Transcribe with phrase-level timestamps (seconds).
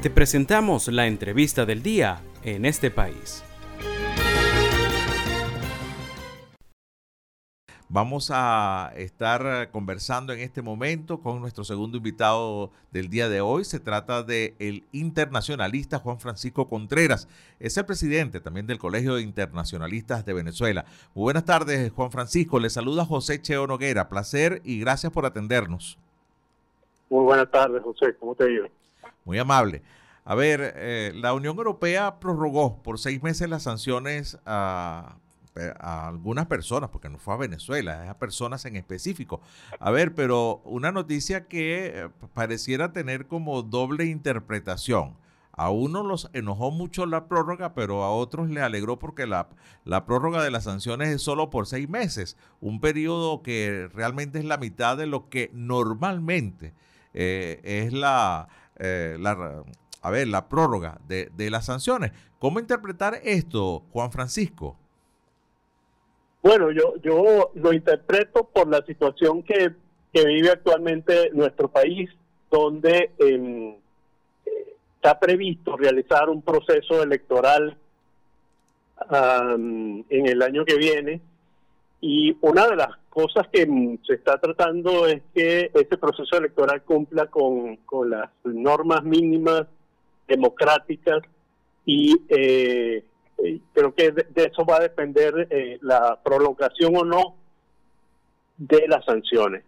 [0.00, 3.42] Te presentamos la entrevista del día en este país.
[7.88, 13.64] Vamos a estar conversando en este momento con nuestro segundo invitado del día de hoy.
[13.64, 17.26] Se trata de el internacionalista Juan Francisco Contreras.
[17.58, 20.84] Es el presidente también del Colegio de Internacionalistas de Venezuela.
[21.12, 22.60] Muy buenas tardes, Juan Francisco.
[22.60, 24.08] Le saluda José Cheo Noguera.
[24.08, 25.98] Placer y gracias por atendernos.
[27.10, 28.14] Muy buenas tardes, José.
[28.20, 28.68] ¿Cómo te digo?
[29.28, 29.82] Muy amable.
[30.30, 35.16] A ver, eh, la Unión Europea prorrogó por seis meses las sanciones a
[35.80, 39.40] a algunas personas, porque no fue a Venezuela, a personas en específico.
[39.78, 45.16] A ver, pero una noticia que eh, pareciera tener como doble interpretación.
[45.52, 49.48] A uno los enojó mucho la prórroga, pero a otros le alegró porque la,
[49.84, 54.44] la prórroga de las sanciones es solo por seis meses, un periodo que realmente es
[54.44, 56.74] la mitad de lo que normalmente
[57.12, 59.64] eh, es la, eh, la,
[60.02, 62.12] a ver, la prórroga de, de las sanciones.
[62.38, 64.76] ¿Cómo interpretar esto, Juan Francisco?
[66.42, 69.74] Bueno, yo, yo lo interpreto por la situación que,
[70.12, 72.10] vive actualmente nuestro país,
[72.50, 73.74] donde em,
[74.96, 77.76] está previsto realizar un proceso electoral
[79.10, 81.20] en el año que viene.
[82.00, 83.64] Y una de las cosas que
[84.06, 89.66] se está tratando es que ese proceso electoral cumpla con, con las normas mínimas
[90.28, 91.22] democráticas
[91.84, 93.04] y eh,
[93.72, 97.36] creo que de, eso va a depender eh, la prolongación o no
[98.56, 99.64] de las sanciones.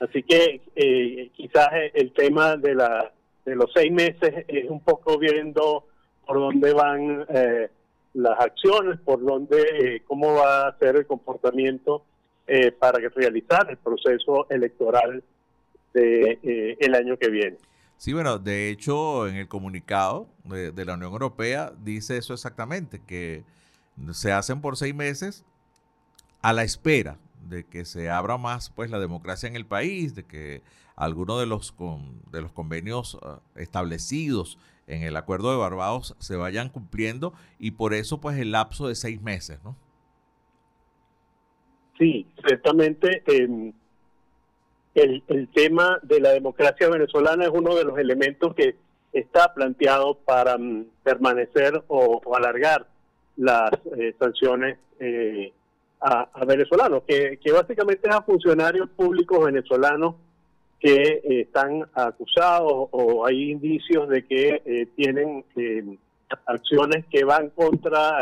[0.00, 3.12] Así que eh, quizás el tema de, la,
[3.44, 5.86] de los seis meses es un poco viendo
[6.24, 7.68] por dónde van eh,
[8.14, 12.04] las acciones, por dónde, cómo va a ser el comportamiento
[12.78, 15.22] para realizar el proceso electoral
[15.92, 17.58] de, el año que viene.
[17.98, 23.42] Sí, bueno, de hecho, en el comunicado de, la Unión Europea dice eso exactamente, que
[24.12, 25.44] se hacen por seis meses
[26.40, 27.18] a la espera
[27.48, 30.62] de que se abra más pues la democracia en el país, de que
[30.94, 31.74] algunos de los
[32.30, 37.94] de los convenios ah, establecidos en el acuerdo de Barbados se vayan cumpliendo y por
[37.94, 39.76] eso pues el lapso de seis meses, ¿no?
[41.98, 43.24] Sí, ciertamente
[45.02, 48.76] el, tema de la democracia venezolana es uno de los elementos que
[49.12, 52.86] está planteado para mm, permanecer o, alargar
[53.36, 55.52] las eh, sanciones eh,
[56.00, 60.14] a, venezolanos, que, básicamente es a funcionarios públicos venezolanos
[60.78, 65.44] que eh, están acusados o hay indicios de que tienen
[66.46, 68.20] acciones que van contra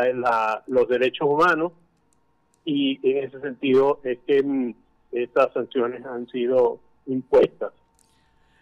[0.67, 1.71] los derechos humanos.
[2.65, 4.73] Y en ese sentido es que mm,
[5.11, 7.71] estas sanciones han sido impuestas.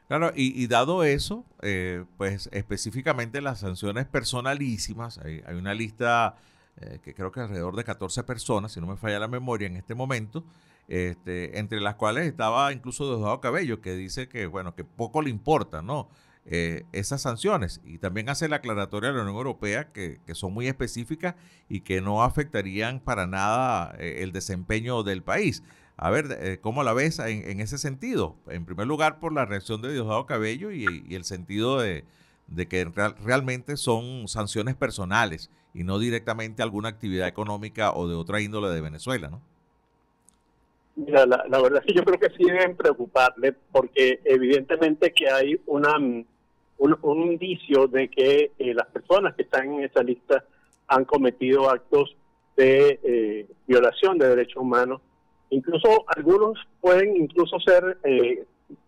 [0.08, 6.36] Claro, y, dado eso, eh, pues específicamente las sanciones personalísimas, hay, una lista
[6.78, 9.78] eh, que creo que alrededor de 14 personas, si no me falla la memoria en
[9.78, 10.44] este momento,
[10.88, 15.32] este, entre las cuales estaba incluso Diosdado Cabello, que dice que, bueno, que poco le
[15.32, 16.08] importa, ¿no?
[16.46, 17.82] Eh, esas sanciones.
[17.84, 21.34] Y también hace la aclaratoria de la Unión Europea que, que son muy específicas
[21.68, 25.64] y que no afectarían para nada el desempeño del país.
[25.98, 28.36] A ver, eh, ¿cómo la ves en, ese sentido?
[28.50, 32.04] En primer lugar, por la reacción de Diosdado Cabello y, el sentido de,
[32.70, 32.86] que
[33.24, 38.82] realmente son sanciones personales y no directamente alguna actividad económica o de otra índole de
[38.82, 39.42] Venezuela, ¿no?
[40.98, 45.60] Mira, la, verdad es que yo creo que sí deben preocuparle porque evidentemente que hay
[45.66, 45.98] una
[46.78, 50.46] un, indicio de que eh, las personas que están en esa lista
[50.88, 52.16] han cometido actos
[52.56, 55.02] de eh, violación de derechos humanos
[55.50, 58.46] Incluso algunos pueden incluso ser eh,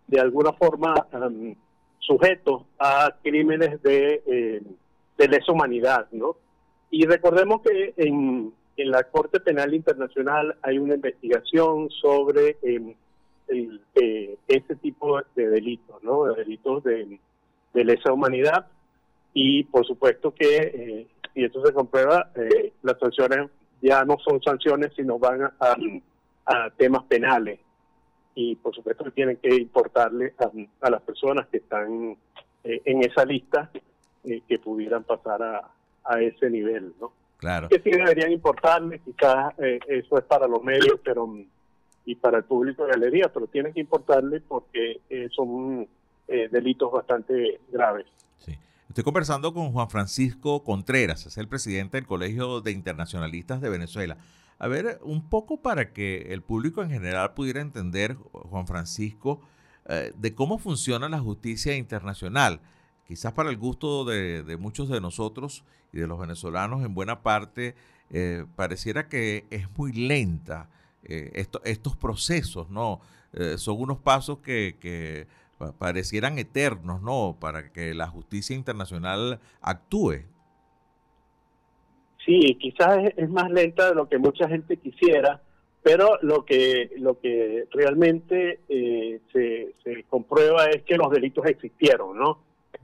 [0.08, 0.94] de alguna forma
[2.00, 4.62] sujetos a crímenes de, eh,
[5.18, 6.36] lesa humanidad, ¿no?
[6.90, 12.94] Y recordemos que en, en, la Corte Penal Internacional hay una investigación sobre em,
[13.48, 16.24] eh, ese tipo de delitos, ¿no?
[16.24, 17.18] De delitos de,
[17.74, 18.66] de lesa humanidad.
[19.34, 22.30] Y por supuesto que, eh, si esto se comprueba,
[22.82, 23.50] las sanciones
[23.82, 25.76] ya no son sanciones, sino van a
[26.48, 27.60] a temas penales
[28.34, 30.32] y por supuesto que tienen que importarle
[30.80, 32.16] a, las personas que están
[32.62, 33.68] eh, en esa lista
[34.22, 35.70] eh, que pudieran pasar a,
[36.04, 37.12] a, ese nivel, ¿no?
[37.38, 37.68] Claro.
[37.68, 41.28] Que sí deberían importarle, quizás eh, eso es para los medios pero
[42.04, 45.00] y para el público de galería, pero tienen que importarle porque
[45.34, 45.86] son
[46.26, 48.06] delitos bastante graves.
[48.38, 48.56] Sí.
[48.88, 54.16] Estoy conversando con Juan Francisco Contreras, es el presidente del Colegio de Internacionalistas de Venezuela.
[54.58, 59.40] A ver, un poco para que el público en general pudiera entender, Juan Francisco,
[59.88, 62.60] eh, de cómo funciona la justicia internacional.
[63.06, 67.74] quizás para el gusto de, muchos de nosotros y de los venezolanos en buena parte,
[68.10, 70.68] eh, pareciera que es muy lenta
[71.04, 73.00] eh, estos procesos, ¿no?
[73.56, 75.26] son unos pasos que,
[75.78, 77.36] parecieran eternos, ¿no?
[77.40, 80.24] Para que la justicia internacional actúe.
[82.24, 85.40] Sí, quizás es más lenta de lo que mucha gente quisiera,
[85.82, 92.40] pero lo que lo que realmente eh, se, comprueba es que los delitos existieron, ¿no?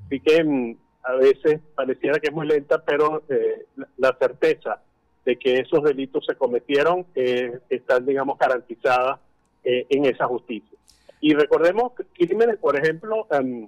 [0.06, 3.66] Así que mm, a veces pareciera que es muy lenta, pero eh,
[3.98, 4.80] la certeza
[5.24, 9.20] de que esos delitos se cometieron eh, están, digamos, garantizadas
[9.66, 10.78] en esa justicia.
[11.22, 13.66] Y recordemos crímenes, por ejemplo, em,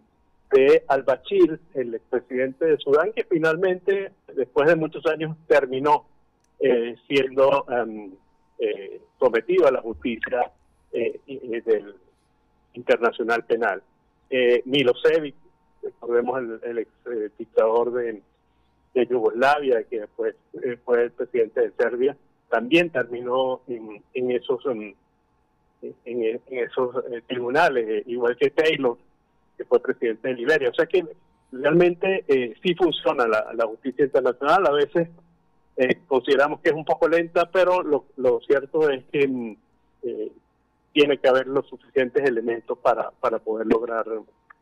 [0.52, 6.06] de al-Bashir, el expresidente de Sudán, que finalmente, después de muchos años, terminó
[7.06, 8.12] siendo em,
[8.58, 10.50] eh, sometido a la justicia
[10.92, 11.20] eh,
[11.64, 11.94] del
[12.74, 13.82] Internacional Penal.
[14.30, 15.34] Eh, Milosevic,
[15.82, 18.22] recordemos el, ex eh, dictador de,
[18.94, 20.34] Yugoslavia, que después
[20.86, 22.16] fue el presidente de Serbia,
[22.48, 24.96] también terminó en, esos en,
[26.48, 28.96] esos tribunales, igual que Taylor,
[29.56, 30.70] que fue presidente de Liberia.
[30.70, 31.04] O sea que
[31.52, 32.24] realmente
[32.62, 35.08] sí funciona la, la justicia internacional, a veces
[35.76, 39.56] eh, consideramos que es un poco lenta, pero lo, cierto es que mm,
[40.04, 40.32] eh,
[40.92, 44.06] tiene que haber los suficientes elementos para, para poder lograr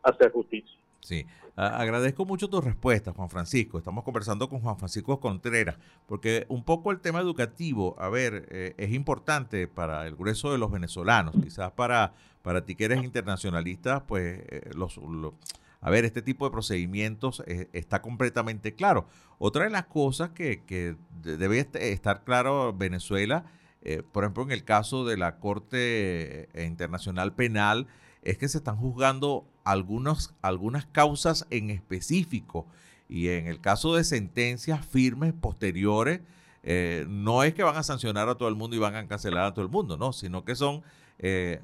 [0.02, 0.76] hacer justicia.
[1.04, 3.76] Sí, agradezco mucho tu respuesta, Juan Francisco.
[3.76, 8.74] Estamos conversando con Juan Francisco Contreras, porque un poco el tema educativo, a ver, eh,
[8.78, 14.06] es importante para el grueso de los venezolanos, quizás para, para ti que eres internacionalista,
[14.06, 14.42] pues
[14.74, 14.98] los
[15.84, 19.06] a ver, este tipo de procedimientos eh, está completamente claro.
[19.36, 23.44] Otra de las cosas que, debe estar claro Venezuela,
[23.82, 27.86] eh, por ejemplo, en el caso de la Corte eh, Internacional Penal,
[28.24, 30.34] es que se están juzgando algunas
[30.90, 32.66] causas en específico.
[33.08, 36.22] Y en el caso de sentencias firmes posteriores,
[37.06, 39.54] no es que van a sancionar a todo el mundo y van a cancelar a
[39.54, 40.82] todo el mundo, no, sino que son,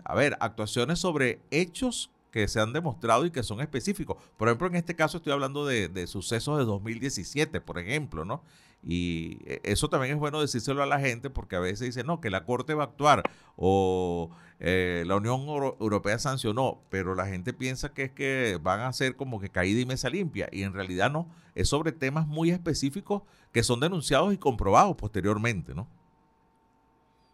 [0.04, 4.16] a ver, actuaciones sobre hechos que se han demostrado y que son específicos.
[4.36, 8.42] Por ejemplo, en este caso estoy hablando de, sucesos de 2017, por ejemplo, ¿no?
[8.82, 12.20] Y e, eso también es bueno decírselo a la gente porque a veces dicen, no,
[12.20, 13.22] que la Corte va a actuar
[13.56, 15.46] o eh, la Unión
[15.80, 19.80] Europea sancionó, pero la gente piensa que es que van a ser como que caída
[19.80, 23.22] y mesa limpia y en realidad no, es sobre temas muy específicos
[23.52, 25.88] que son denunciados y comprobados posteriormente, ¿no?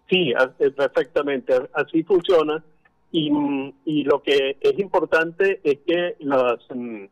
[0.08, 2.62] Sí, eh, perfectamente, así funciona
[3.12, 3.30] y,
[3.84, 7.04] y lo que es importante es que las, mm,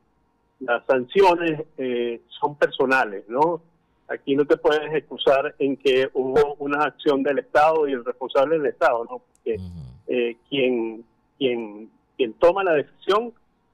[0.61, 3.63] las sanciones eh, son personales, ¿no?
[4.09, 8.59] Aquí no te puedes excusar en que hubo una acción del Estado y el responsable
[8.59, 9.19] del Estado, ¿no?
[9.19, 9.57] Porque
[10.09, 11.05] eh, quien,
[11.39, 13.33] quien, quien toma la decisión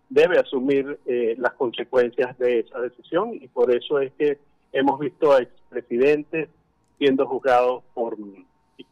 [0.09, 4.39] debe asumir eh, las consecuencias de esa decisión y por eso es que
[4.73, 6.49] hemos visto a expresidentes
[6.99, 8.17] siendo juzgados por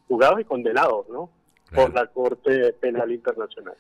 [0.09, 1.31] juzgados y condenados, ¿no?
[1.75, 3.75] Por la Corte Penal Internacional.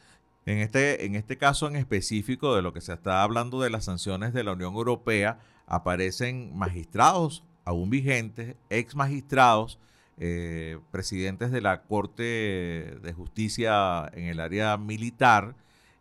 [0.47, 3.85] En este, en este caso en específico de lo que se está hablando de las
[3.85, 9.79] sanciones de la Unión Europea, aparecen magistrados aún vigentes, ex magistrados,
[10.17, 12.23] eh, presidentes de la Corte
[13.03, 15.55] de Justicia en el área militar,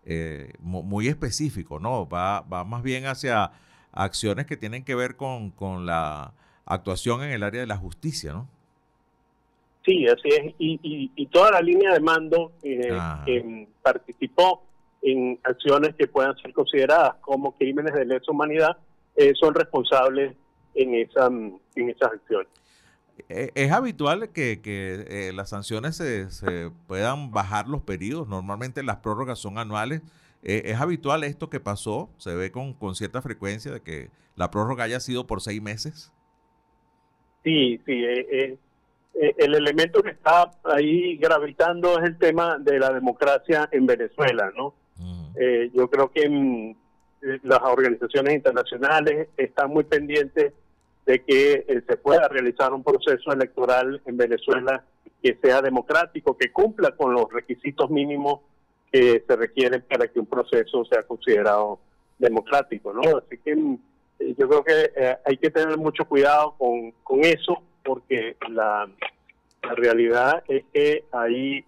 [0.06, 2.08] eh, muy específico, ¿no?
[2.08, 3.52] Va, va más bien hacia
[3.92, 6.34] acciones que tienen que ver con, con la
[6.66, 8.48] actuación en el área de la justicia, ¿no?
[9.88, 10.54] Sí, así es.
[10.60, 12.90] Y, y, toda la línea de mando eh,
[13.26, 14.62] que participó
[15.02, 18.78] en acciones que puedan ser consideradas como crímenes de lesa humanidad
[19.16, 20.36] eh, son responsables
[20.76, 22.50] en, esa, en esas acciones.
[23.30, 28.28] Eh, ¿Es habitual que, que las sanciones se, se, puedan bajar los periodos?
[28.28, 30.02] Normalmente las prórrogas son anuales.
[30.44, 32.10] ¿Es habitual esto que pasó?
[32.18, 36.12] ¿Se ve con, con cierta frecuencia de que la prórroga haya sido por seis meses?
[37.44, 38.04] Sí, sí,
[39.20, 44.52] eh, el elemento que está ahí gravitando es el tema de la democracia en Venezuela,
[44.56, 44.76] ¿no?
[45.40, 46.76] Eh, yo creo que mm,
[47.22, 50.54] eh, las organizaciones internacionales están muy pendientes
[51.06, 54.84] de que se pueda realizar un proceso electoral en Venezuela
[55.22, 58.42] que sea democrático, que cumpla con los requisitos mínimos
[58.92, 61.80] que se requieren para que un proceso sea considerado
[62.20, 63.18] democrático, ¿no?
[63.18, 63.78] Así que mm,
[64.38, 68.90] yo creo que hay que tener mucho cuidado con, con eso porque la,
[69.62, 71.66] realidad es que hay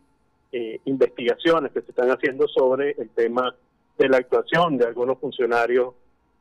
[0.52, 3.56] eh, investigaciones que se están haciendo sobre el tema
[3.98, 5.94] de la actuación de algunos funcionarios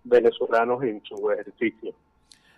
[0.04, 1.94] venezolanos en su ejercicio.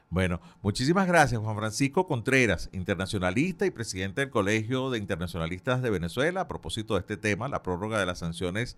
[0.09, 6.43] Bueno, muchísimas gracias Juan Francisco Contreras, internacionalista y presidente del Colegio de Internacionalistas de Venezuela,
[6.43, 8.77] a propósito de este tema, la prórroga de las sanciones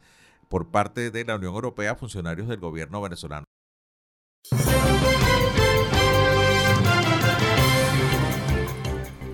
[0.49, 3.45] por parte de la Unión Europea a funcionarios del gobierno venezolano.